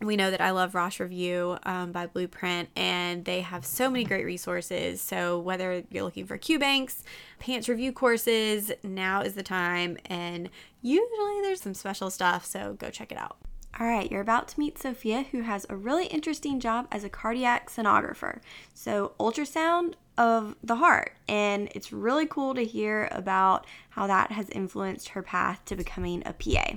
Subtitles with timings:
[0.00, 4.04] we know that I love Rosh Review um, by Blueprint, and they have so many
[4.04, 5.00] great resources.
[5.00, 7.02] So, whether you're looking for Q banks,
[7.38, 9.96] PANCE review courses, now is the time.
[10.06, 10.50] And
[10.82, 13.36] usually there's some special stuff, so go check it out.
[13.78, 17.08] All right, you're about to meet Sophia, who has a really interesting job as a
[17.08, 18.40] cardiac sonographer.
[18.72, 21.12] So, ultrasound of the heart.
[21.28, 26.22] And it's really cool to hear about how that has influenced her path to becoming
[26.24, 26.74] a PA.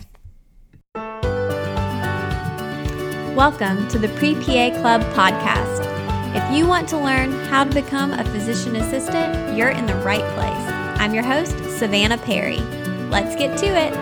[3.37, 5.85] Welcome to the Pre PA Club podcast.
[6.35, 10.23] If you want to learn how to become a physician assistant, you're in the right
[10.33, 10.99] place.
[10.99, 12.57] I'm your host, Savannah Perry.
[13.11, 13.93] Let's get to it.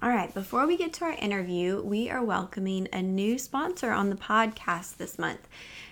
[0.00, 4.10] All right, before we get to our interview, we are welcoming a new sponsor on
[4.10, 5.48] the podcast this month.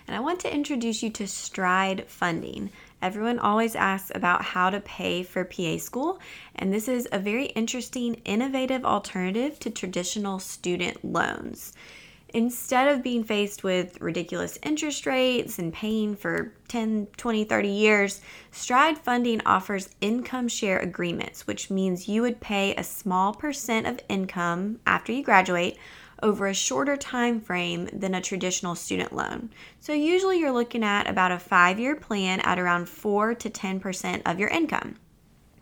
[0.07, 2.71] And I want to introduce you to Stride Funding.
[3.01, 6.19] Everyone always asks about how to pay for PA school,
[6.55, 11.73] and this is a very interesting, innovative alternative to traditional student loans.
[12.33, 18.21] Instead of being faced with ridiculous interest rates and paying for 10, 20, 30 years,
[18.51, 23.99] Stride Funding offers income share agreements, which means you would pay a small percent of
[24.07, 25.77] income after you graduate
[26.21, 29.49] over a shorter time frame than a traditional student loan.
[29.79, 34.39] So usually you're looking at about a 5-year plan at around 4 to 10% of
[34.39, 34.95] your income.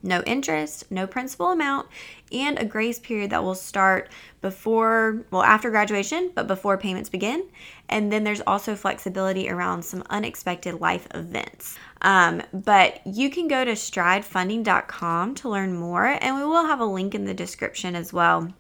[0.02, 1.88] No interest, no principal amount,
[2.32, 4.10] and a grace period that will start
[4.42, 7.50] before, well, after graduation, but before payments begin.
[7.90, 11.78] And then there's also flexibility around some unexpected life events.
[12.02, 16.86] Um, but you can go to stridefunding.com to learn more, and we will have a
[16.86, 18.54] link in the description as well.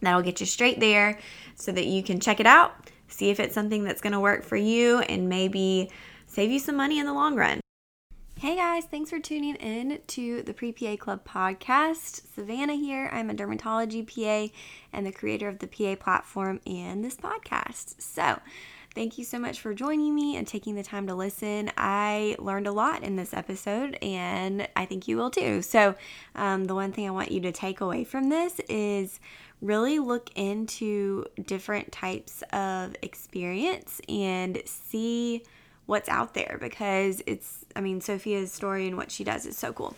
[0.00, 1.18] That'll get you straight there
[1.54, 4.44] so that you can check it out, see if it's something that's going to work
[4.44, 5.90] for you, and maybe
[6.26, 7.60] save you some money in the long run.
[8.40, 12.22] Hey guys, thanks for tuning in to the Pre PA Club podcast.
[12.34, 13.10] Savannah here.
[13.12, 14.50] I'm a dermatology PA
[14.94, 18.00] and the creator of the PA platform and this podcast.
[18.00, 18.40] So,
[18.94, 21.70] thank you so much for joining me and taking the time to listen.
[21.76, 25.62] I learned a lot in this episode and I think you will too.
[25.62, 25.94] So,
[26.34, 29.20] um, the one thing I want you to take away from this is
[29.60, 35.42] really look into different types of experience and see
[35.86, 39.72] what's out there because it's, I mean, Sophia's story and what she does is so
[39.72, 39.96] cool.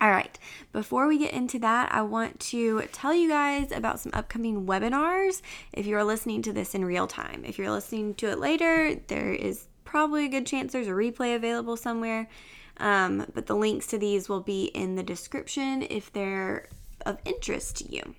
[0.00, 0.38] All right,
[0.72, 5.42] before we get into that, I want to tell you guys about some upcoming webinars
[5.72, 7.44] if you're listening to this in real time.
[7.44, 11.34] If you're listening to it later, there is probably a good chance there's a replay
[11.34, 12.28] available somewhere.
[12.76, 16.68] Um, but the links to these will be in the description if they're
[17.04, 18.14] of interest to you.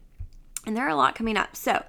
[0.66, 1.56] And there are a lot coming up.
[1.56, 1.84] So,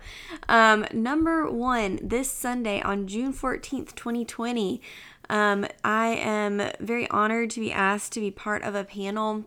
[0.48, 4.80] um, number one, this Sunday on June 14th, 2020,
[5.28, 9.46] um, I am very honored to be asked to be part of a panel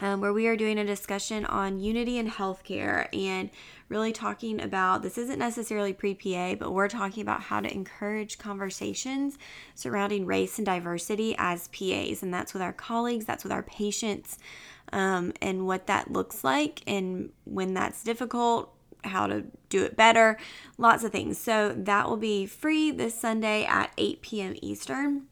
[0.00, 3.50] um, where we are doing a discussion on unity in healthcare and
[3.88, 8.38] really talking about this isn't necessarily pre PA, but we're talking about how to encourage
[8.38, 9.38] conversations
[9.74, 12.22] surrounding race and diversity as PAs.
[12.22, 14.38] And that's with our colleagues, that's with our patients
[14.92, 18.72] um, and what that looks like, and when that's difficult,
[19.04, 20.38] how to do it better,
[20.76, 21.38] lots of things.
[21.38, 24.54] So that will be free this Sunday at 8 p.m.
[24.62, 25.26] Eastern.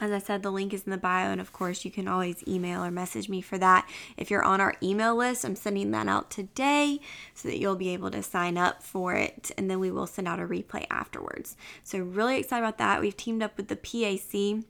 [0.00, 2.46] As I said, the link is in the bio, and of course, you can always
[2.46, 3.88] email or message me for that.
[4.16, 7.00] If you're on our email list, I'm sending that out today
[7.34, 10.28] so that you'll be able to sign up for it, and then we will send
[10.28, 11.56] out a replay afterwards.
[11.82, 13.00] So, really excited about that.
[13.00, 14.64] We've teamed up with the PAC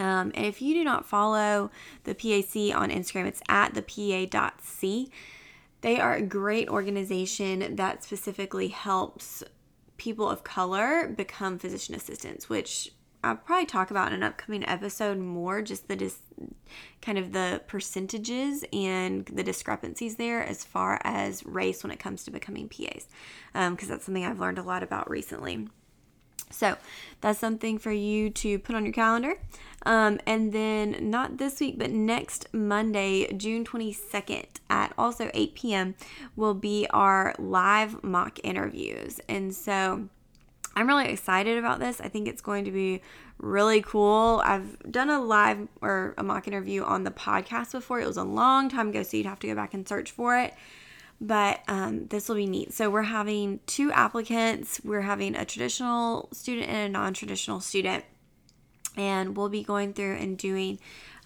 [0.00, 1.70] um, and if you do not follow
[2.04, 5.10] the PAC on Instagram, it's at the PA.C.
[5.82, 9.42] They are a great organization that specifically helps
[9.98, 12.92] people of color become physician assistants, which
[13.22, 16.22] I'll probably talk about in an upcoming episode more, just the dis-
[17.02, 22.24] kind of the percentages and the discrepancies there as far as race when it comes
[22.24, 23.08] to becoming PAs,
[23.52, 25.68] because um, that's something I've learned a lot about recently.
[26.50, 26.76] So
[27.20, 29.34] that's something for you to put on your calendar.
[29.86, 35.94] Um, and then not this week, but next Monday, June 22nd at also 8 p.m.
[36.36, 39.20] will be our live mock interviews.
[39.28, 40.08] And so
[40.74, 42.00] I'm really excited about this.
[42.00, 43.02] I think it's going to be
[43.38, 44.40] really cool.
[44.44, 48.00] I've done a live or a mock interview on the podcast before.
[48.00, 50.38] It was a long time ago, so you'd have to go back and search for
[50.38, 50.54] it
[51.20, 52.72] but um, this will be neat.
[52.72, 54.80] So we're having two applicants.
[54.82, 58.04] We're having a traditional student and a non-traditional student,
[58.96, 60.78] and we'll be going through and doing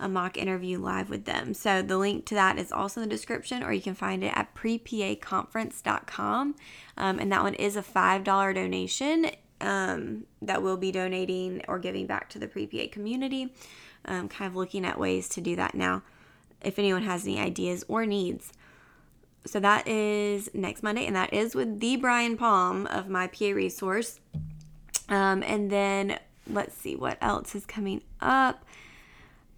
[0.04, 1.54] a mock interview live with them.
[1.54, 4.36] So the link to that is also in the description, or you can find it
[4.36, 6.54] at prepaconference.com.
[6.98, 9.30] Um, and that one is a $5 donation
[9.62, 13.54] um, that we'll be donating or giving back to the pre-PA community.
[14.04, 16.02] Um, kind of looking at ways to do that now.
[16.60, 18.52] If anyone has any ideas or needs,
[19.46, 23.46] so that is next Monday, and that is with the Brian Palm of my PA
[23.46, 24.20] resource.
[25.08, 28.66] Um, and then let's see what else is coming up.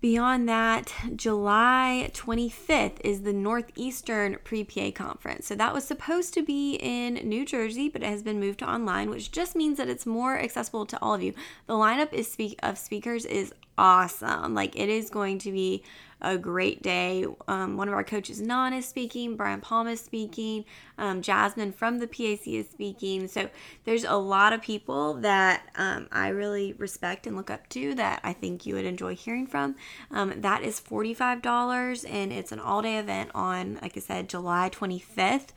[0.00, 5.46] Beyond that, July 25th is the Northeastern Pre PA Conference.
[5.46, 8.70] So that was supposed to be in New Jersey, but it has been moved to
[8.70, 11.32] online, which just means that it's more accessible to all of you.
[11.66, 14.54] The lineup is speak of speakers is awesome.
[14.54, 15.82] Like it is going to be
[16.20, 17.26] a great day.
[17.46, 19.36] Um, one of our coaches, Nan, is speaking.
[19.36, 20.64] Brian Palm is speaking.
[20.96, 23.28] Um, Jasmine from the PAC is speaking.
[23.28, 23.50] So
[23.84, 28.20] there's a lot of people that um, I really respect and look up to that
[28.24, 29.76] I think you would enjoy hearing from.
[30.10, 34.70] Um, that is $45 and it's an all day event on, like I said, July
[34.72, 35.48] 25th.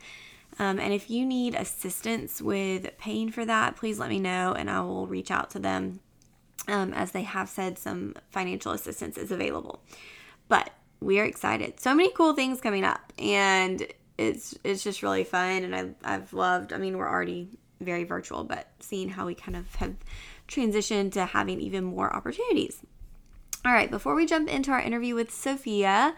[0.58, 4.68] Um, and if you need assistance with paying for that, please let me know and
[4.68, 6.00] I will reach out to them
[6.68, 9.80] um, as they have said some financial assistance is available.
[10.50, 10.70] But
[11.00, 11.80] we are excited.
[11.80, 13.86] So many cool things coming up, and
[14.18, 15.64] it's it's just really fun.
[15.64, 16.74] And I I've loved.
[16.74, 17.48] I mean, we're already
[17.80, 19.94] very virtual, but seeing how we kind of have
[20.46, 22.80] transitioned to having even more opportunities.
[23.64, 26.14] All right, before we jump into our interview with Sophia,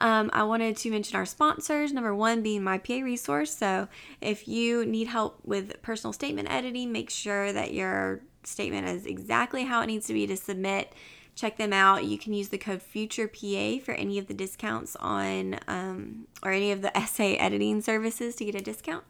[0.00, 1.92] um, I wanted to mention our sponsors.
[1.92, 3.56] Number one being my PA resource.
[3.56, 3.88] So
[4.20, 9.64] if you need help with personal statement editing, make sure that your statement is exactly
[9.64, 10.92] how it needs to be to submit
[11.40, 12.04] check them out.
[12.04, 16.70] You can use the code FuturePA for any of the discounts on um, or any
[16.70, 19.04] of the essay editing services to get a discount.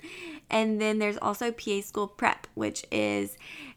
[0.48, 3.36] And then there's also PA School Prep, which is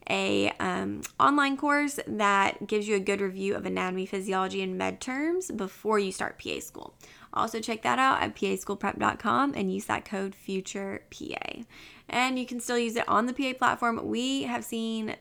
[0.09, 5.01] a um, online course that gives you a good review of anatomy, physiology, and med
[5.01, 6.93] terms before you start PA school.
[7.33, 11.65] Also check that out at paschoolprep.com and use that code FuturePA.
[12.09, 13.99] And you can still use it on the PA platform.
[14.03, 15.15] We have seen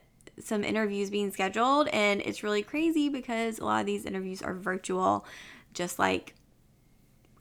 [0.46, 4.54] some interviews being scheduled, and it's really crazy because a lot of these interviews are
[4.54, 5.24] virtual,
[5.74, 6.34] just like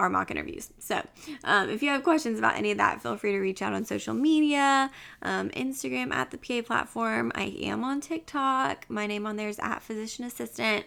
[0.01, 0.71] our mock interviews.
[0.79, 1.05] So,
[1.43, 3.85] um, if you have questions about any of that, feel free to reach out on
[3.85, 4.89] social media,
[5.21, 7.31] um, Instagram at the PA platform.
[7.35, 8.85] I am on TikTok.
[8.89, 10.85] My name on there is at physician assistant.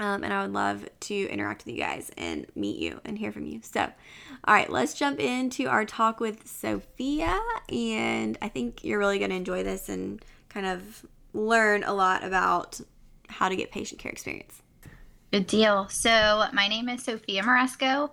[0.00, 3.30] Um, and I would love to interact with you guys and meet you and hear
[3.30, 3.60] from you.
[3.62, 7.38] So, all right, let's jump into our talk with Sophia.
[7.68, 12.24] And I think you're really going to enjoy this and kind of learn a lot
[12.24, 12.80] about
[13.28, 14.62] how to get patient care experience.
[15.32, 15.88] Good deal.
[15.88, 18.10] So, my name is Sophia Maresco.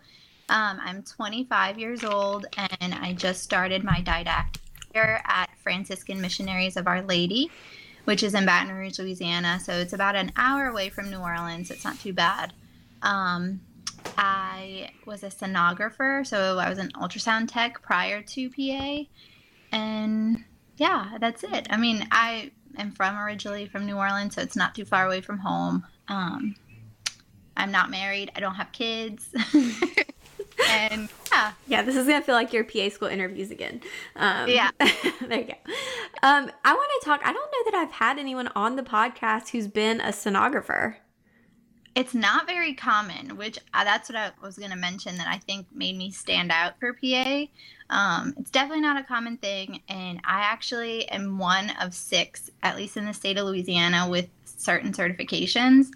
[0.47, 4.61] Um, I'm 25 years old and I just started my didactic
[4.93, 7.51] here at Franciscan Missionaries of Our Lady,
[8.05, 9.59] which is in Baton Rouge, Louisiana.
[9.61, 11.71] So, it's about an hour away from New Orleans.
[11.71, 12.53] It's not too bad.
[13.01, 13.59] Um,
[14.17, 19.03] I was a sonographer, so I was an ultrasound tech prior to PA.
[19.71, 20.45] And
[20.77, 21.67] yeah, that's it.
[21.69, 25.21] I mean, I am from originally from New Orleans, so it's not too far away
[25.21, 25.85] from home.
[26.07, 26.55] Um,
[27.57, 28.31] I'm not married.
[28.35, 29.29] I don't have kids.
[30.69, 33.81] and yeah, yeah, this is gonna feel like your PA school interviews again.
[34.15, 35.53] Um, yeah, there you go.
[36.23, 37.21] Um, I want to talk.
[37.23, 40.95] I don't know that I've had anyone on the podcast who's been a sonographer.
[41.95, 45.37] It's not very common, which uh, that's what I was going to mention that I
[45.37, 47.45] think made me stand out for PA.
[47.89, 52.75] Um, it's definitely not a common thing, and I actually am one of six, at
[52.75, 55.87] least in the state of Louisiana, with certain certifications.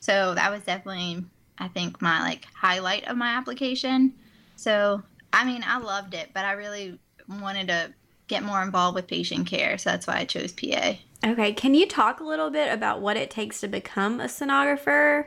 [0.00, 1.24] So that was definitely,
[1.58, 4.14] I think, my like highlight of my application.
[4.56, 5.02] So
[5.34, 6.98] I mean, I loved it, but I really
[7.28, 7.92] wanted to
[8.28, 10.94] get more involved with patient care, so that's why I chose PA.
[11.26, 15.26] Okay, can you talk a little bit about what it takes to become a sonographer?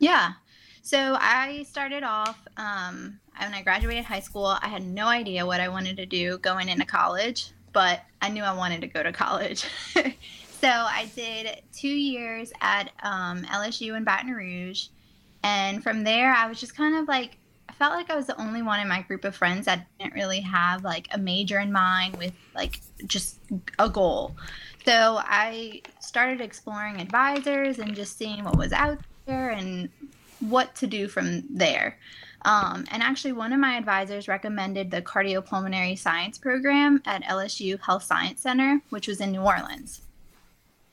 [0.00, 0.32] Yeah.
[0.82, 4.56] So I started off um, when I graduated high school.
[4.60, 8.42] I had no idea what I wanted to do going into college, but I knew
[8.42, 9.66] I wanted to go to college.
[9.94, 14.86] so I did two years at um, LSU in Baton Rouge.
[15.44, 17.36] And from there, I was just kind of like,
[17.68, 20.14] I felt like I was the only one in my group of friends that didn't
[20.14, 23.38] really have like a major in mind with like just
[23.78, 24.34] a goal.
[24.84, 29.88] So I started exploring advisors and just seeing what was out there and
[30.40, 31.98] what to do from there.
[32.42, 38.02] Um, and actually, one of my advisors recommended the cardiopulmonary science program at LSU Health
[38.02, 40.02] Science Center, which was in New Orleans.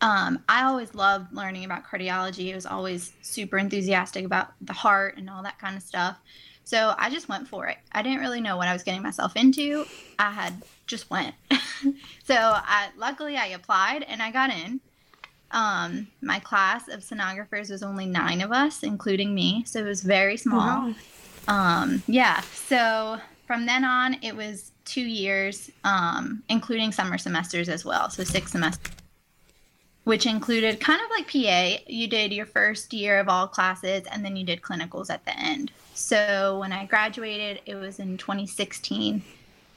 [0.01, 2.51] Um, I always loved learning about cardiology.
[2.51, 6.17] I was always super enthusiastic about the heart and all that kind of stuff.
[6.65, 7.77] So I just went for it.
[7.94, 9.86] I didn't really know what I was getting myself into.
[10.20, 11.36] I had just went.
[12.24, 14.79] so I, luckily I applied and I got in.
[15.51, 19.63] Um, my class of sonographers was only nine of us, including me.
[19.65, 20.60] So it was very small.
[20.60, 20.96] Wow.
[21.48, 22.41] Um, yeah.
[22.41, 28.10] So from then on, it was two years, um, including summer semesters as well.
[28.10, 28.94] So six semesters,
[30.03, 31.84] which included kind of like PA.
[31.88, 35.38] You did your first year of all classes, and then you did clinicals at the
[35.38, 35.72] end.
[35.94, 39.24] So when I graduated, it was in 2016.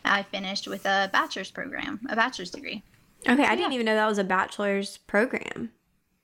[0.04, 2.82] I finished with a bachelor's program, a bachelor's degree.
[3.28, 5.70] Okay, I didn't even know that was a bachelor's program.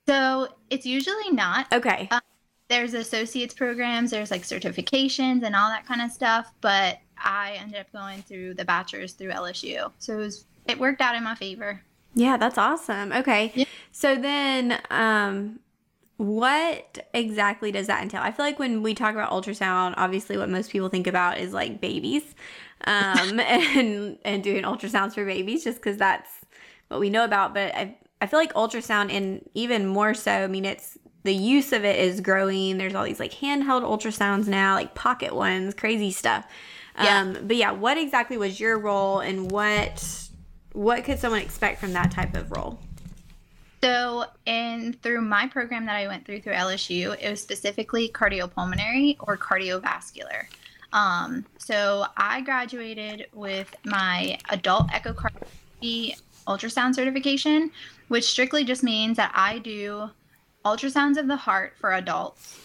[0.09, 1.73] So it's usually not.
[1.73, 2.09] Okay.
[2.11, 2.21] Um,
[2.69, 7.81] there's associates programs, there's like certifications and all that kind of stuff, but I ended
[7.81, 9.93] up going through the bachelor's through LSU.
[9.99, 11.83] So it was it worked out in my favor.
[12.15, 13.13] Yeah, that's awesome.
[13.13, 13.53] Okay.
[13.55, 13.65] Yeah.
[13.93, 15.61] So then um
[16.17, 18.23] what exactly does that entail?
[18.23, 21.53] I feel like when we talk about ultrasound, obviously what most people think about is
[21.53, 22.35] like babies.
[22.85, 26.31] Um and and doing ultrasounds for babies just cuz that's
[26.89, 30.47] what we know about, but I I feel like ultrasound and even more so, I
[30.47, 32.79] mean it's the use of it is growing.
[32.79, 36.47] There's all these like handheld ultrasounds now, like pocket ones, crazy stuff.
[37.03, 37.21] Yeah.
[37.21, 40.29] Um, but yeah, what exactly was your role and what
[40.73, 42.79] what could someone expect from that type of role?
[43.83, 49.17] So, in through my program that I went through through LSU, it was specifically cardiopulmonary
[49.21, 50.47] or cardiovascular.
[50.97, 57.71] Um, so, I graduated with my adult echocardiography ultrasound certification,
[58.09, 60.11] which strictly just means that I do
[60.65, 62.59] ultrasounds of the heart for adults.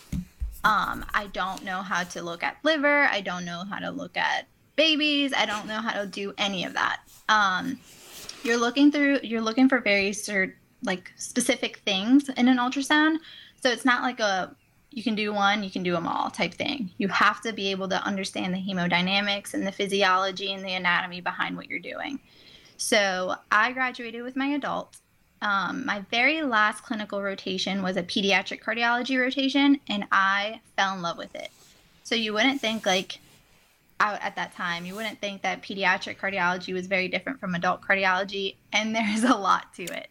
[0.63, 3.05] Um, I don't know how to look at liver.
[3.05, 5.33] I don't know how to look at babies.
[5.35, 7.01] I don't know how to do any of that.
[7.29, 7.79] Um,
[8.43, 9.19] you're looking through.
[9.23, 13.17] You're looking for very cert, like specific things in an ultrasound.
[13.61, 14.55] So it's not like a
[14.91, 16.91] you can do one, you can do them all type thing.
[16.97, 21.21] You have to be able to understand the hemodynamics and the physiology and the anatomy
[21.21, 22.19] behind what you're doing.
[22.77, 24.97] So I graduated with my adult
[25.41, 31.01] um, my very last clinical rotation was a pediatric cardiology rotation, and I fell in
[31.01, 31.49] love with it.
[32.03, 33.19] So you wouldn't think like
[33.99, 37.81] out at that time, you wouldn't think that pediatric cardiology was very different from adult
[37.81, 40.09] cardiology, and there's a lot to it.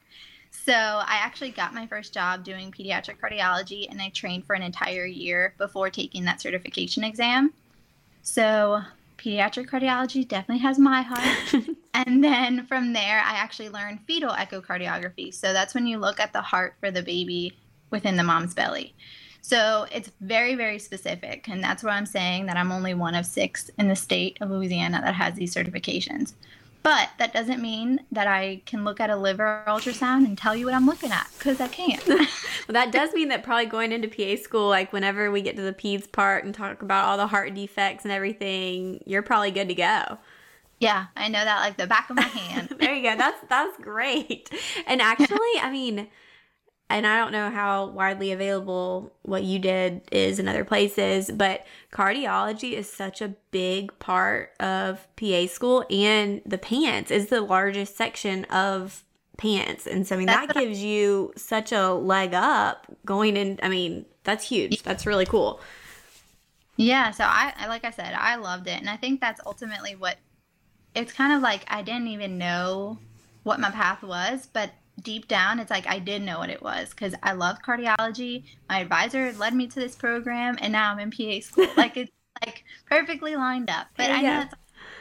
[0.50, 4.62] So I actually got my first job doing pediatric cardiology, and I trained for an
[4.62, 7.52] entire year before taking that certification exam.
[8.22, 8.82] So
[9.16, 11.66] pediatric cardiology definitely has my heart.
[11.94, 15.32] and then from there, I actually learned fetal echocardiography.
[15.32, 17.56] So that's when you look at the heart for the baby
[17.90, 18.94] within the mom's belly.
[19.42, 21.48] So it's very, very specific.
[21.48, 24.50] And that's why I'm saying that I'm only one of six in the state of
[24.50, 26.34] Louisiana that has these certifications.
[26.82, 30.64] But that doesn't mean that I can look at a liver ultrasound and tell you
[30.64, 32.06] what I'm looking at because I can't.
[32.08, 32.26] well,
[32.68, 35.74] that does mean that probably going into PA school, like whenever we get to the
[35.74, 39.74] peds part and talk about all the heart defects and everything, you're probably good to
[39.74, 40.18] go.
[40.78, 42.74] Yeah, I know that like the back of my hand.
[42.78, 43.14] there you go.
[43.14, 44.50] That's that's great.
[44.86, 46.08] And actually, I mean,
[46.90, 51.64] and I don't know how widely available what you did is in other places, but
[51.92, 57.96] cardiology is such a big part of PA school, and the PANCE is the largest
[57.96, 59.04] section of
[59.38, 59.86] PANCE.
[59.86, 63.58] And so, I mean, that's that gives you such a leg up going in.
[63.62, 64.82] I mean, that's huge.
[64.82, 65.60] That's really cool.
[66.76, 67.10] Yeah.
[67.10, 68.80] So, I, like I said, I loved it.
[68.80, 70.18] And I think that's ultimately what
[70.94, 72.98] it's kind of like I didn't even know
[73.42, 74.70] what my path was, but
[75.02, 78.44] deep down, it's like I did know what it was because I love cardiology.
[78.68, 81.68] My advisor led me to this program, and now I'm in PA school.
[81.76, 82.12] like it's
[82.44, 83.88] like perfectly lined up.
[83.96, 84.16] But yeah.
[84.16, 84.54] I know that's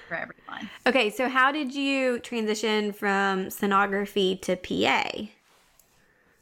[0.07, 0.69] for everyone.
[0.85, 5.27] Okay, so how did you transition from sonography to PA?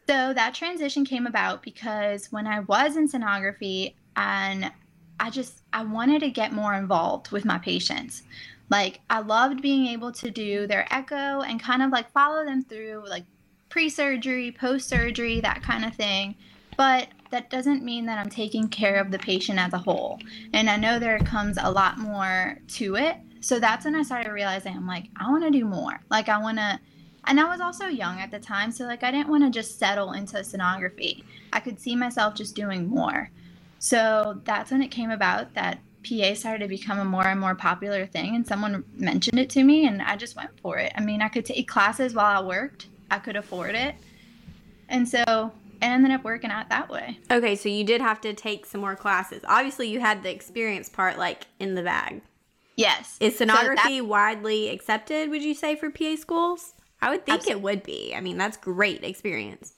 [0.08, 4.72] So that transition came about because when I was in sonography and
[5.20, 8.24] I just I wanted to get more involved with my patients.
[8.70, 12.64] Like I loved being able to do their echo and kind of like follow them
[12.64, 13.26] through like
[13.70, 16.36] pre surgery, post surgery, that kind of thing.
[16.78, 20.20] But that doesn't mean that I'm taking care of the patient as a whole.
[20.54, 23.18] And I know there comes a lot more to it.
[23.42, 26.00] So that's when I started realizing I'm like, I want to do more.
[26.10, 26.80] Like, I want to.
[27.26, 29.78] And I was also young at the time, so like I didn't want to just
[29.78, 31.24] settle into sonography.
[31.52, 33.30] I could see myself just doing more.
[33.80, 37.54] So that's when it came about that PA started to become a more and more
[37.54, 40.94] popular thing, and someone mentioned it to me, and I just went for it.
[40.96, 43.96] I mean, I could take classes while I worked, I could afford it.
[44.90, 47.20] And so I ended up working out that way.
[47.32, 49.44] Okay, so you did have to take some more classes.
[49.48, 52.22] Obviously, you had the experience part like in the bag.
[52.76, 53.18] Yes.
[53.20, 56.74] Is So sonography that- widely accepted, would you say, for PA schools?
[57.02, 58.14] I would think Absol- it would be.
[58.16, 59.74] I mean, that's great experience.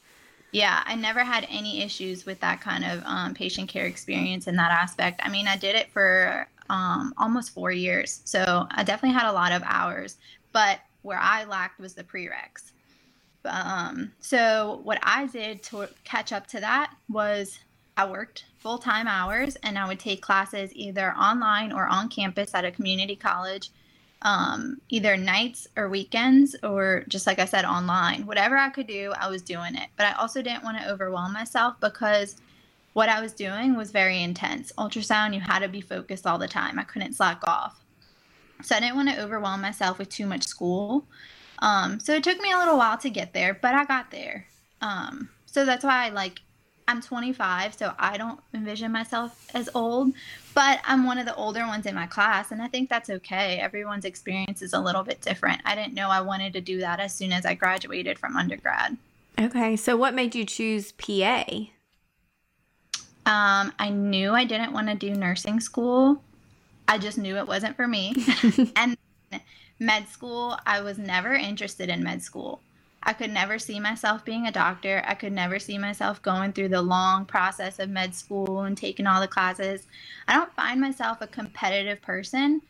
[0.52, 4.56] Yeah, I never had any issues with that kind of um, patient care experience in
[4.56, 5.20] that aspect.
[5.24, 9.34] I mean, I did it for um, almost four years, so I definitely had a
[9.34, 10.18] lot of hours.
[10.52, 12.72] But where I lacked was the prereqs.
[13.46, 17.60] Um, so what I did to catch up to that was
[17.98, 22.54] I worked full time hours, and I would take classes either online or on campus
[22.54, 23.72] at a community college
[24.22, 28.26] um, either nights or weekends, or just like I said, online.
[28.26, 29.90] Whatever I could do, I was doing it.
[29.96, 32.36] But I also didn't want to overwhelm myself because
[32.94, 34.72] what I was doing was very intense.
[34.78, 36.80] Ultrasound, you had to be focused all the time.
[36.80, 37.84] I couldn't slack off.
[38.62, 41.06] So I didn't want to overwhelm myself with too much school.
[41.60, 44.46] Um, so it took me a little while to get there, but I got there.
[44.82, 46.42] Um, so that's why I like
[46.88, 50.12] I'm 25, so I don't envision myself as old,
[50.56, 53.60] but I'm one of the older ones in my class, and I think that's okay.
[53.60, 55.62] Everyone's experience is a little bit different.
[55.66, 58.98] I didn't know I wanted to do that as soon as I graduated from undergrad.
[59.40, 61.46] Okay, so what made you choose PA?
[63.28, 66.24] Um, I knew I didn't want to do nursing school.
[66.88, 68.16] I just knew it wasn't for me.
[68.76, 68.98] and
[69.80, 72.62] med school, I was never interested in med school.
[73.02, 75.02] I could never see myself being a doctor.
[75.08, 79.08] I could never see myself going through the long process of med school and taking
[79.08, 79.88] all the classes.
[80.28, 82.62] I don't find myself a competitive person.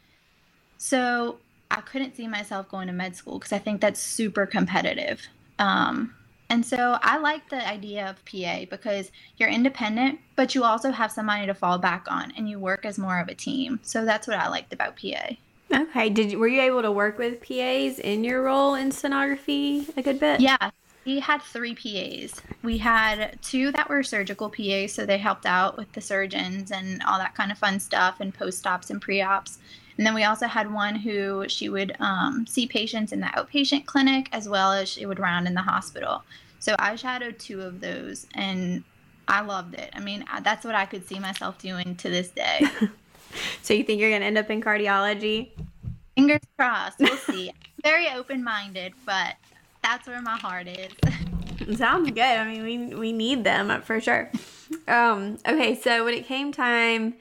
[0.78, 1.40] So
[1.72, 5.28] I couldn't see myself going to med school because I think that's super competitive.
[5.58, 6.14] Um,
[6.50, 11.12] and so I like the idea of PA because you're independent, but you also have
[11.12, 13.80] somebody to fall back on and you work as more of a team.
[13.84, 15.36] So that's what I liked about PA.
[15.72, 19.96] Okay, did you, were you able to work with PAs in your role in sonography
[19.98, 20.40] a good bit?
[20.40, 20.72] Yeah,
[21.06, 22.42] we had three PAs.
[22.64, 27.02] We had two that were surgical PAs, so they helped out with the surgeons and
[27.04, 29.60] all that kind of fun stuff and post ops and pre ops.
[29.98, 33.86] And then we also had one who she would um, see patients in the outpatient
[33.86, 36.24] clinic as well as she would round in the hospital.
[36.60, 38.84] So I shadowed two of those and
[39.28, 39.90] I loved it.
[39.94, 42.62] I mean, that's what I could see myself doing to this day.
[43.62, 45.52] So you think you're going to end up in cardiology?
[46.16, 47.00] Fingers crossed.
[47.00, 47.52] We'll see.
[47.84, 49.36] Very open minded, but
[49.84, 50.92] that's where my heart is.
[51.78, 52.24] Sounds good.
[52.24, 54.32] I mean, we we need them uh, for sure.
[54.88, 57.14] Um, okay, so when it came time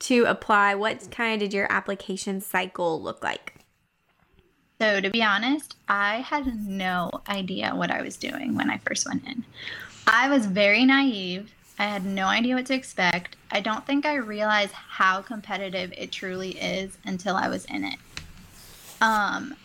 [0.00, 3.54] to apply, what kind of did your application cycle look like?
[4.80, 9.06] So, to be honest, I had no idea what I was doing when I first
[9.06, 9.44] went in.
[10.06, 11.54] I was very naive.
[11.78, 13.36] I had no idea what to expect.
[13.50, 17.98] I don't think I realized how competitive it truly is until I was in it.
[19.00, 19.56] Um,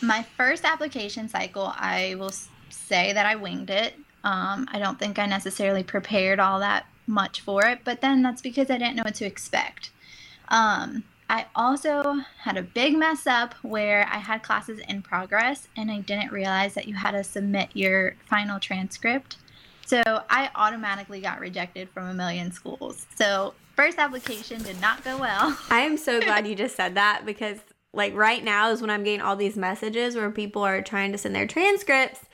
[0.00, 2.32] my first application cycle, I will
[2.70, 3.94] say that I winged it.
[4.22, 8.42] Um, I don't think I necessarily prepared all that much for it, but then that's
[8.42, 9.90] because I didn't know what to expect.
[10.48, 15.90] Um, I also had a big mess up where I had classes in progress and
[15.90, 19.36] I didn't realize that you had to submit your final transcript.
[19.86, 23.06] So I automatically got rejected from a million schools.
[23.14, 25.56] So first application did not go well.
[25.70, 27.58] I am so glad you just said that because
[27.92, 31.18] like right now is when I'm getting all these messages where people are trying to
[31.18, 32.26] send their transcripts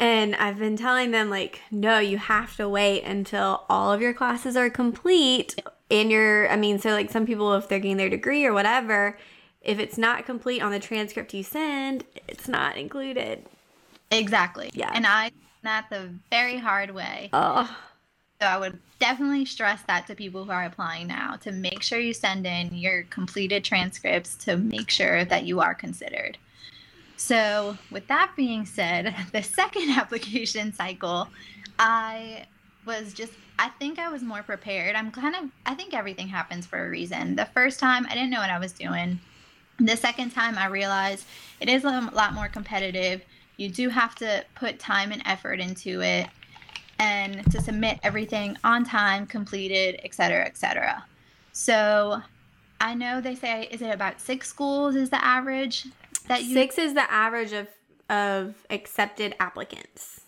[0.00, 4.12] and I've been telling them like no, you have to wait until all of your
[4.12, 5.54] classes are complete
[5.88, 9.16] in your I mean so like some people if they're getting their degree or whatever,
[9.60, 13.46] if it's not complete on the transcript you send, it's not included.
[14.10, 14.70] Exactly.
[14.74, 14.90] Yeah.
[14.92, 15.30] And I
[15.62, 17.30] that the very hard way.
[17.32, 17.76] Oh,
[18.40, 21.98] So I would definitely stress that to people who are applying now to make sure
[21.98, 26.38] you send in your completed transcripts to make sure that you are considered.
[27.16, 31.28] So, with that being said, the second application cycle,
[31.78, 32.46] I
[32.86, 34.96] was just, I think I was more prepared.
[34.96, 37.36] I'm kind of, I think everything happens for a reason.
[37.36, 39.20] The first time, I didn't know what I was doing.
[39.78, 41.26] The second time, I realized
[41.60, 43.22] it is a lot more competitive.
[43.60, 46.28] You do have to put time and effort into it
[46.98, 51.04] and to submit everything on time, completed, et cetera, et cetera.
[51.52, 52.22] So
[52.80, 55.86] I know they say, is it about six schools is the average
[56.28, 57.68] that you six is the average of
[58.08, 60.22] of accepted applicants.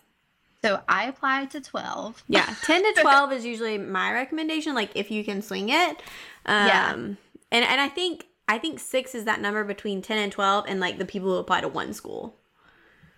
[0.62, 2.24] So I applied to 12.
[2.28, 6.02] Yeah, 10 to 12 is usually my recommendation like if you can swing it.
[6.44, 6.92] Um Yeah.
[6.92, 7.16] and
[7.50, 10.98] and I think I think 6 is that number between 10 and 12 and like
[10.98, 12.36] the people who apply to one school.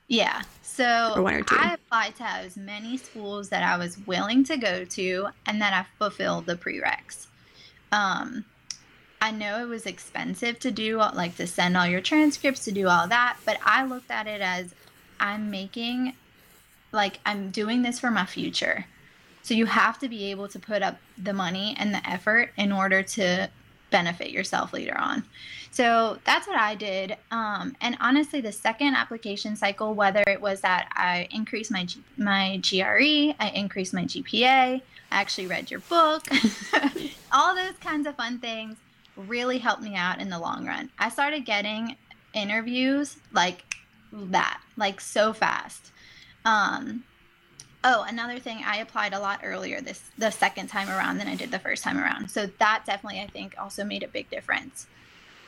[0.09, 0.43] Yeah.
[0.63, 1.57] So Or one or two.
[1.59, 5.73] I applied to as many schools that I was willing to go to and that
[5.73, 7.27] I fulfilled the prereqs.
[7.93, 8.45] Um,
[9.21, 12.89] I know it was expensive to do, like to send all your transcripts, to do
[12.89, 14.75] all that, but I looked at it as
[15.19, 16.15] I'm making,
[16.93, 18.87] like, I'm doing this for my future.
[19.43, 22.73] So you have to be able to put up the money and the effort in
[22.73, 23.49] order to
[23.95, 25.23] benefit yourself later on.
[25.71, 27.17] So that's what I did.
[27.31, 32.03] Um, and honestly, the second application cycle, whether it was that I increased my G-
[32.17, 36.25] my GRE, I increased my GPA, I actually read your book,
[37.33, 38.77] all those kinds of fun things
[39.17, 40.91] really helped me out in the long run.
[40.99, 41.95] I started getting
[42.33, 43.63] interviews like
[44.13, 45.93] that, like so fast.
[46.45, 47.05] Um,
[47.87, 51.35] Oh, another thing, I applied a lot earlier this the second time around than I
[51.35, 52.31] did the first time around.
[52.31, 54.87] So that definitely I think also made a big difference.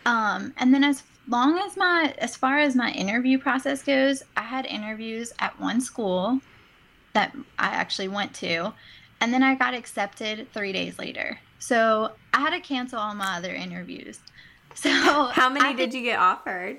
[0.05, 4.43] Um, and then as long as my as far as my interview process goes, I
[4.43, 6.41] had interviews at one school
[7.15, 8.75] that I actually went to,
[9.23, 11.41] and then I got accepted three days later.
[11.59, 14.21] So I had to cancel all my other interviews.
[14.75, 16.77] So how many I did you get offered?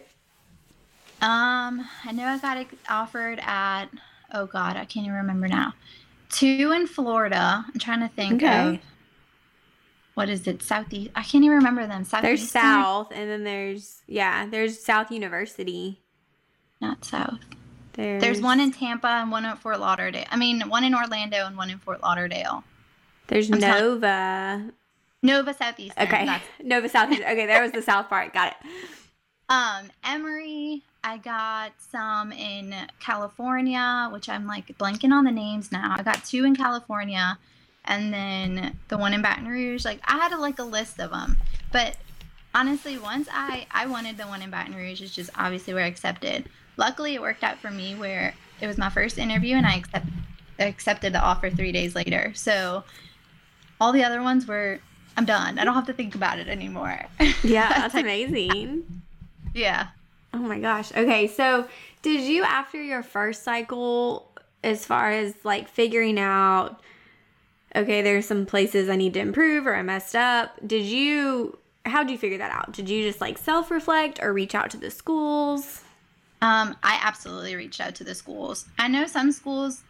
[1.20, 3.88] Um, I know I got offered at
[4.33, 5.73] oh god, I can't even remember now.
[6.29, 7.65] Two in Florida.
[7.67, 8.75] I'm trying to think Okay.
[8.75, 8.79] of
[10.15, 10.61] what is it?
[10.63, 11.11] Southeast.
[11.15, 12.03] I can't even remember them.
[12.03, 12.23] Southeast.
[12.23, 16.01] There's South, and then there's yeah, there's South University.
[16.81, 17.39] Not South.
[17.93, 20.25] There's, There's one in Tampa and one at Fort Lauderdale.
[20.29, 22.63] I mean, one in Orlando and one in Fort Lauderdale.
[23.27, 23.59] There's I'm.
[23.59, 24.69] Nova.
[25.23, 25.97] Nova Southeast.
[25.97, 27.21] Okay, Nova Southeast.
[27.23, 28.33] Okay, there was the South part.
[28.33, 28.69] Got it.
[29.49, 30.83] um, Emory.
[31.08, 35.96] I got some in California, which I'm like blanking on the names now.
[35.98, 37.38] I got two in California,
[37.86, 39.86] and then the one in Baton Rouge.
[39.86, 41.38] Like I had a, like a list of them,
[41.72, 41.96] but
[42.54, 45.88] honestly, once I I wanted the one in Baton Rouge, which is obviously where I
[45.88, 46.50] accepted.
[46.76, 50.08] Luckily, it worked out for me where it was my first interview, and I accept,
[50.60, 52.34] accepted the offer three days later.
[52.36, 52.84] So
[53.80, 54.82] all the other ones were
[55.15, 55.58] I'm done.
[55.58, 57.00] I don't have to think about it anymore.
[57.46, 59.04] Yeah, that's amazing.
[59.54, 59.88] yeah.
[60.33, 60.91] Oh my gosh.
[60.91, 61.67] Okay, so
[62.01, 64.31] did you after your first cycle,
[64.63, 66.81] as far as like figuring out,
[67.75, 72.03] okay, there's some places I need to improve or I messed up, did you, how
[72.03, 72.71] did you figure that out?
[72.73, 75.81] Did you just like self reflect or reach out to the schools?
[76.41, 78.65] Um, I absolutely reached out to the schools.
[78.77, 79.81] I know some schools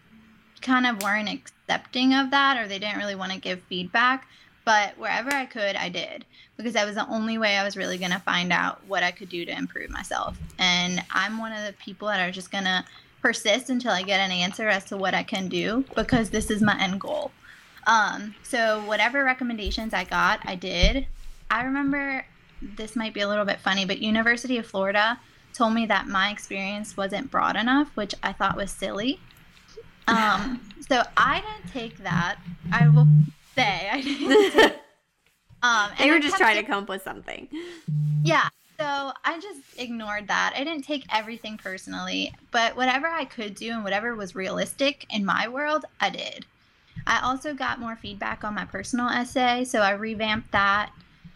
[0.61, 4.27] kind of weren't accepting of that or they didn't really want to give feedback,
[4.67, 6.25] but wherever I could, I did
[6.57, 9.11] because that was the only way I was really going to find out what I
[9.11, 10.37] could do to improve myself.
[10.59, 12.83] And I'm one of the people that are just going to
[13.21, 16.61] persist until I get an answer as to what I can do because this is
[16.61, 17.31] my end goal.
[17.87, 21.07] Um, so whatever recommendations I got, I did.
[21.49, 22.25] I remember
[22.61, 25.17] this might be a little bit funny, but University of Florida
[25.53, 29.21] told me that my experience wasn't broad enough, which I thought was silly.
[30.09, 32.37] Um, so I didn't take that.
[32.71, 33.09] I will
[33.57, 34.73] say I didn't.
[35.63, 37.47] Um, They were just trying to come up with something.
[38.23, 38.47] yeah.
[38.79, 40.53] So I just ignored that.
[40.55, 45.25] I didn't take everything personally, but whatever I could do and whatever was realistic in
[45.25, 46.45] my world, I did.
[47.07, 50.91] I also got more feedback on my personal essay, so I revamped that.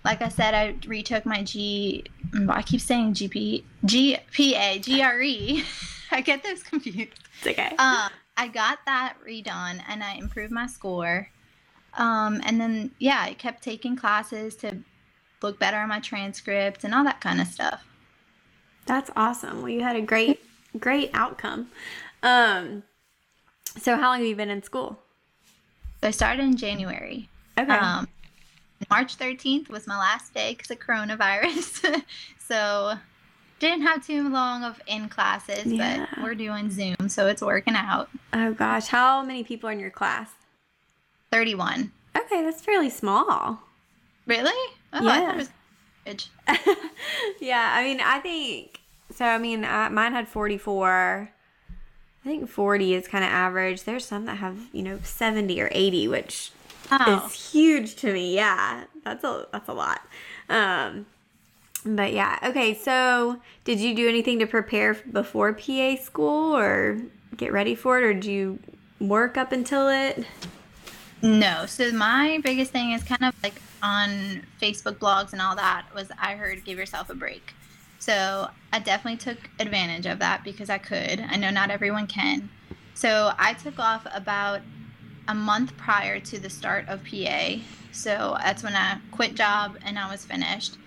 [0.05, 2.03] Like I said, I retook my G.
[2.47, 5.63] I keep saying GP, GPA, GRE.
[6.15, 7.09] I get those confused.
[7.39, 7.75] It's okay.
[7.79, 11.27] Um, I got that redone and I improved my score.
[11.95, 14.77] Um, and then yeah, I kept taking classes to
[15.41, 17.83] look better on my transcripts and all that kind of stuff.
[18.85, 19.57] That's awesome.
[19.61, 20.41] Well, you had a great,
[20.79, 21.69] great outcome.
[22.23, 22.83] Um,
[23.79, 24.99] so how long have you been in school?
[26.01, 27.29] So I started in January.
[27.57, 27.71] Okay.
[27.71, 28.07] Um,
[28.89, 32.01] March 13th was my last day because of coronavirus.
[32.47, 32.93] so
[33.59, 36.07] didn't have too long of in classes, Yeah.
[36.15, 38.09] but we're doing Zoom, so it's working out.
[38.33, 40.29] oh gosh, how many people are in your class?
[41.31, 41.91] 31.
[42.17, 43.61] Okay, that's fairly small.
[44.27, 44.51] Really?
[44.93, 45.25] Oh, I Yeah.
[45.25, 45.49] thought it was
[46.05, 46.27] huge.
[47.39, 48.81] yeah, I mean, I think
[49.13, 49.25] so.
[49.25, 51.29] I mean, uh, mine had 44.
[52.23, 53.83] I think 40 is kind of average.
[53.83, 56.51] There's some that have, you know, 70 or 80, which
[56.91, 57.25] Oh.
[57.25, 58.35] is huge to me.
[58.35, 60.01] Yeah, that's a that's a lot.
[60.49, 61.05] Um,
[61.85, 62.73] but yeah, okay.
[62.73, 66.99] So, did you do anything to prepare before PA school or
[67.37, 68.59] get ready for it, or did you
[68.99, 70.25] work up until it?
[71.21, 71.65] No.
[71.67, 76.09] So my biggest thing is kind of like on Facebook blogs and all that was
[76.19, 77.53] I heard give yourself a break.
[77.99, 81.19] So I definitely took advantage of that because I could.
[81.19, 82.49] I know not everyone can.
[82.95, 84.61] So I took off about
[85.27, 87.57] a month prior to the start of PA.
[87.91, 90.77] So that's when I quit job and I was finished.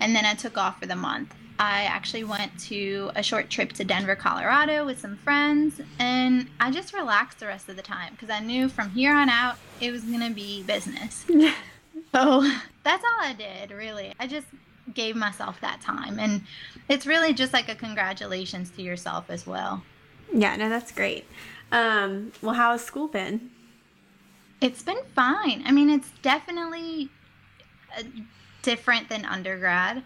[0.00, 1.34] And then I took off for the month.
[1.58, 6.70] I actually went to a short trip to Denver, Colorado with some friends, and I
[6.70, 9.92] just relaxed the rest of the time because I knew from here on out it
[9.92, 11.24] was going to be business.
[12.14, 12.48] So
[12.84, 14.14] that's all I did, really.
[14.20, 14.46] I just
[14.92, 16.20] gave myself that time.
[16.20, 16.42] And
[16.88, 19.82] it's really just like a congratulations to yourself as well.
[20.32, 21.24] Yeah, no, that's great.
[21.72, 23.50] Um, well, how has school been?
[24.60, 25.64] It's been fine.
[25.66, 27.10] I mean, it's definitely
[27.98, 28.02] uh,
[28.62, 30.04] different than undergrad.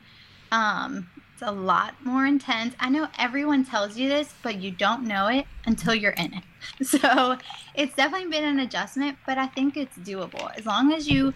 [0.51, 2.75] Um, it's a lot more intense.
[2.81, 6.43] I know everyone tells you this, but you don't know it until you're in it.
[6.85, 7.39] So
[7.77, 10.53] it's definitely been an adjustment, but I think it's doable.
[10.59, 11.33] As long as you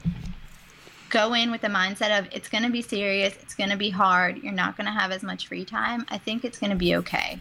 [1.09, 3.91] go in with the mindset of it's going to be serious, it's going to be
[3.91, 6.77] hard, you're not going to have as much free time, I think it's going to
[6.77, 7.39] be okay.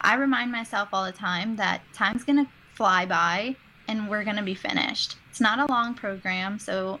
[0.00, 3.56] I remind myself all the time that time's going to fly by
[3.88, 5.16] and we're going to be finished.
[5.30, 7.00] It's not a long program, so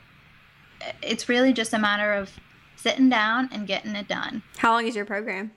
[1.00, 2.32] it's really just a matter of
[2.84, 4.42] sitting down and getting it done.
[4.58, 5.52] How long is your program?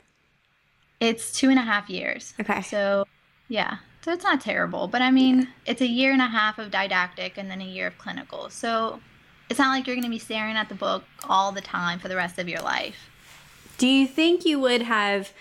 [1.02, 2.34] It's two and a half years.
[2.40, 2.62] Okay.
[2.62, 3.06] So,
[3.50, 3.80] yeah.
[4.02, 7.38] So it's not terrible, but I mean, it's a year and a half of didactic
[7.38, 8.50] and then a year of clinical.
[8.50, 9.02] So
[9.50, 12.08] it's not like you're going to be staring at the book all the time for
[12.08, 13.10] the rest of your life.
[13.78, 15.34] Do you think you would have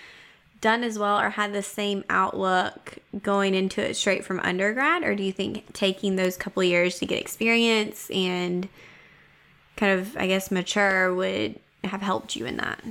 [0.59, 5.03] done as well or had the same outlook going into it straight from undergrad?
[5.03, 8.67] Or do you think taking those couple years to get experience and
[9.77, 12.83] kind of, I guess, mature would have helped you in that?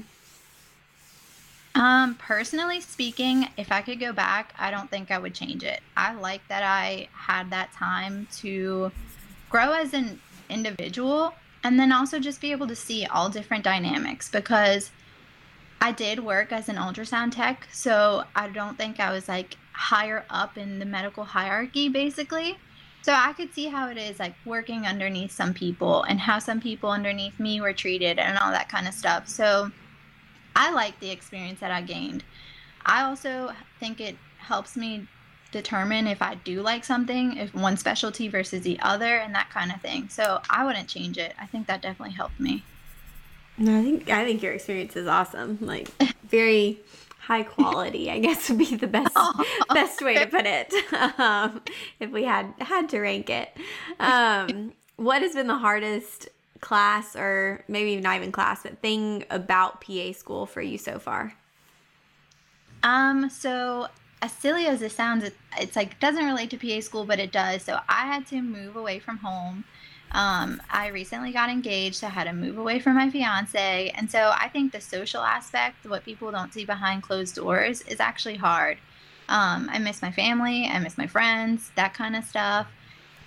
[1.74, 5.80] Um, personally speaking, if I could go back, I don't think I would change it.
[5.96, 8.90] I like that I had that time to
[9.50, 14.30] grow as an individual and then also just be able to see all different dynamics
[14.30, 14.90] because
[15.80, 20.24] I did work as an ultrasound tech, so I don't think I was like higher
[20.30, 22.56] up in the medical hierarchy basically.
[23.06, 26.60] So I could see how it is like working underneath some people and how some
[26.60, 29.28] people underneath me were treated and all that kind of stuff.
[29.28, 29.70] So
[30.56, 32.24] I like the experience that I gained.
[32.84, 35.06] I also think it helps me
[35.52, 39.70] determine if I do like something, if one specialty versus the other, and that kind
[39.70, 40.08] of thing.
[40.08, 41.32] So I wouldn't change it.
[41.40, 42.64] I think that definitely helped me.
[43.56, 45.58] No, I think I think your experience is awesome.
[45.60, 45.90] Like
[46.28, 46.80] very
[47.26, 49.16] high quality, I guess would be the best
[49.74, 50.72] best way to put it.
[51.18, 51.62] Um,
[52.00, 53.50] if we had had to rank it,
[54.00, 56.28] um, what has been the hardest
[56.60, 61.34] class, or maybe not even class, but thing about PA school for you so far?
[62.82, 63.88] Um, so
[64.22, 67.18] as silly as it sounds, it, it's like it doesn't relate to PA school, but
[67.18, 67.62] it does.
[67.62, 69.64] So I had to move away from home.
[70.16, 73.92] Um, I recently got engaged, I had to move away from my fiance.
[73.94, 78.00] And so I think the social aspect, what people don't see behind closed doors, is
[78.00, 78.78] actually hard.
[79.28, 82.66] Um, I miss my family, I miss my friends, that kind of stuff.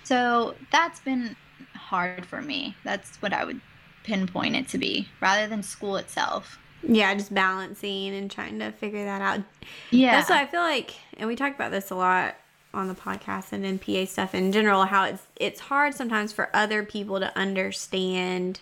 [0.02, 1.36] So that's been
[1.74, 2.74] hard for me.
[2.82, 3.60] That's what I would
[4.02, 6.58] pinpoint it to be, rather than school itself.
[6.82, 9.44] Yeah, just balancing and trying to figure that out.
[9.92, 10.16] Yeah.
[10.16, 12.34] That's what I feel like, and we talk about this a lot
[12.72, 16.48] on the podcast and in PA stuff in general, how it's it's hard sometimes for
[16.54, 18.60] other people to understand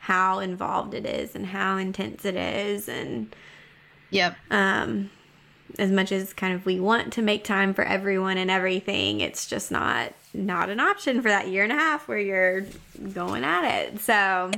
[0.00, 3.34] how involved it is and how intense it is and
[4.10, 4.36] Yep.
[4.50, 5.10] um
[5.78, 9.46] as much as kind of we want to make time for everyone and everything, it's
[9.46, 12.64] just not not an option for that year and a half where you're
[13.12, 14.00] going at it.
[14.00, 14.50] So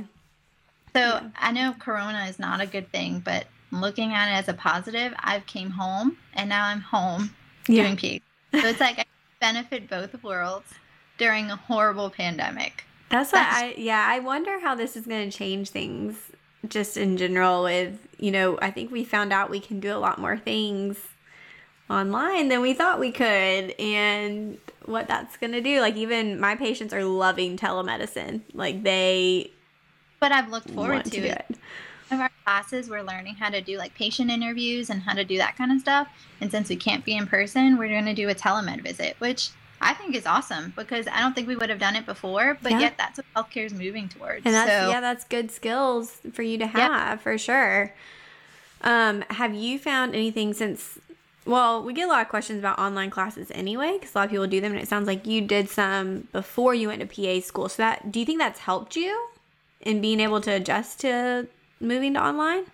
[0.95, 4.53] So I know Corona is not a good thing, but looking at it as a
[4.53, 7.35] positive, I've came home and now I'm home
[7.67, 7.83] Yeah.
[7.83, 8.23] doing PA.
[8.53, 9.05] So it's like I
[9.39, 10.73] benefit both worlds
[11.17, 12.83] during a horrible pandemic.
[13.09, 16.31] That's why That's- I yeah, I wonder how this is going to change things
[16.67, 19.97] just in general with, you know, I think we found out we can do a
[19.97, 20.97] lot more things
[21.89, 25.79] online than we thought we could and what that's going to do.
[25.79, 28.41] Like even my patients are loving telemedicine.
[28.53, 29.51] Like they
[30.19, 31.45] But I've looked forward to, to it.
[31.49, 31.57] it.
[32.49, 35.23] One of our classes, we're learning how to do like patient interviews and how to
[35.23, 36.07] do that kind of stuff.
[36.41, 39.49] And since we can't be in person, we're going to do a telemed visit, which
[39.81, 42.71] I think is awesome because I don't think we would have done it before, but
[42.71, 42.79] Yeah.
[42.79, 44.45] yet that's what healthcare is moving towards.
[44.45, 47.93] And that's so, yeah, that's good skills for you to have for sure.
[48.81, 50.97] Um, have you found anything since?
[51.45, 54.31] Well, we get a lot of questions about online classes anyway, because a lot of
[54.31, 57.45] people do them, and it sounds like you did some before you went to PA
[57.45, 57.69] school.
[57.69, 59.27] So that do you think that's helped you
[59.81, 61.47] in being able to adjust to
[61.79, 62.65] moving to online?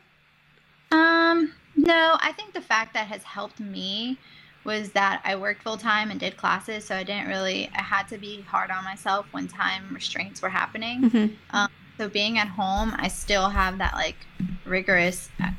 [0.92, 4.18] Um, no, I think the fact that has helped me
[4.64, 8.08] was that I worked full time and did classes, so I didn't really I had
[8.10, 11.10] to be hard on myself when time restraints were happening.
[11.10, 11.66] Mm-hmm.
[11.98, 14.18] So being at home, I still have that like
[14.66, 15.52] rigorous uh,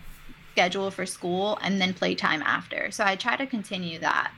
[0.53, 2.91] schedule for school and then playtime after.
[2.91, 4.33] So I try to continue that.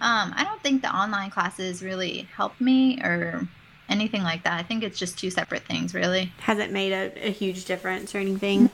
[0.00, 3.48] Um, I don't think the online classes really helped me or
[3.88, 4.58] anything like that.
[4.58, 6.32] I think it's just two separate things, really.
[6.40, 8.70] Hasn't made a, a huge difference or anything.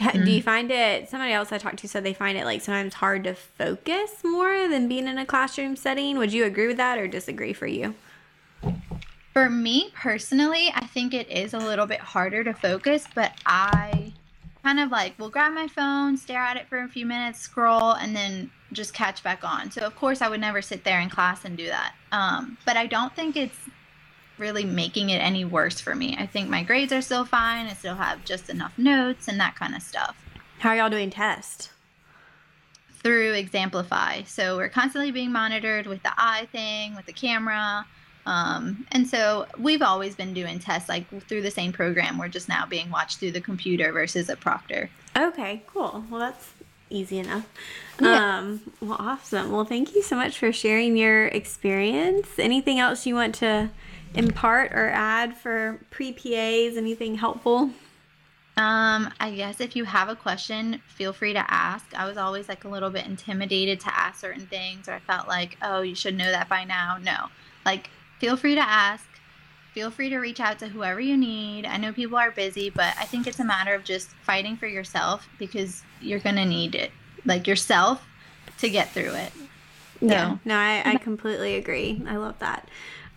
[0.00, 1.08] Ha- Do you find it?
[1.08, 4.68] Somebody else I talked to said they find it like sometimes hard to focus more
[4.68, 6.18] than being in a classroom setting.
[6.18, 7.94] Would you agree with that or disagree for you?
[9.32, 14.12] For me personally, I think it is a little bit harder to focus, but I
[14.62, 17.92] kind of like will grab my phone, stare at it for a few minutes, scroll,
[17.92, 19.70] and then just catch back on.
[19.70, 21.94] So of course I would never sit there in class and do that.
[22.12, 23.56] Um, but I don't think it's
[24.40, 26.16] really making it any worse for me.
[26.18, 27.66] I think my grades are still fine.
[27.66, 30.16] I still have just enough notes and that kind of stuff.
[30.58, 31.70] How are y'all doing tests?
[33.02, 34.26] Through Examplify.
[34.26, 37.86] So we're constantly being monitored with the eye thing, with the camera.
[38.26, 42.18] Um, and so we've always been doing tests like through the same program.
[42.18, 44.90] We're just now being watched through the computer versus a proctor.
[45.16, 46.04] Okay, cool.
[46.10, 46.50] Well, that's
[46.90, 47.48] easy enough.
[48.00, 48.38] Yeah.
[48.38, 49.50] Um, well, awesome.
[49.50, 52.28] Well, thank you so much for sharing your experience.
[52.38, 53.70] Anything else you want to
[54.14, 56.76] impart or add for pre PAs?
[56.76, 57.70] Anything helpful?
[58.56, 61.86] Um, I guess if you have a question, feel free to ask.
[61.94, 65.28] I was always like a little bit intimidated to ask certain things, or I felt
[65.28, 66.98] like, oh, you should know that by now.
[67.02, 67.28] No,
[67.64, 69.06] like, feel free to ask.
[69.72, 71.64] Feel free to reach out to whoever you need.
[71.64, 74.66] I know people are busy, but I think it's a matter of just fighting for
[74.66, 76.90] yourself because you're going to need it,
[77.24, 78.04] like yourself,
[78.58, 79.32] to get through it.
[80.00, 80.38] Yeah.
[80.44, 82.02] No, I, I completely agree.
[82.06, 82.68] I love that.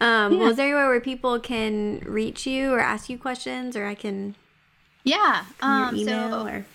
[0.02, 0.40] Um, Yeah.
[0.40, 3.96] well, is there anywhere where people can reach you or ask you questions, or I
[3.96, 4.36] can
[5.04, 5.46] Yeah.
[5.62, 6.66] Um, email so or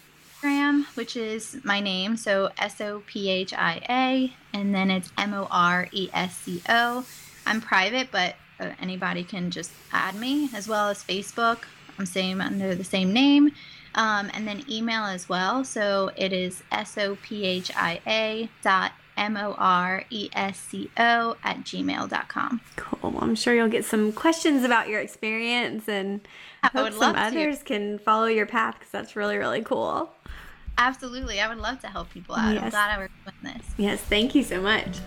[0.43, 5.11] Instagram, which is my name, so S O P H I A, and then it's
[5.19, 7.05] M O R E S C O.
[7.47, 11.59] I'm private, but uh, anybody can just add me, as well as Facebook.
[11.99, 13.53] I'm same under the same name,
[13.95, 15.65] um, and then email as well.
[15.65, 20.59] So it is S O P H I A dot M O R E S
[20.59, 22.61] C O at gmail.com.
[22.77, 23.11] Cool.
[23.11, 26.21] Well, I'm sure you'll get some questions about your experience, and
[26.63, 27.23] I hope would some love to.
[27.23, 30.11] others can follow your path because that's really, really cool.
[30.79, 31.41] Absolutely.
[31.41, 32.57] I would love to help people out.
[32.57, 33.67] I'm glad I worked with this.
[33.77, 34.99] Yes, thank you so much.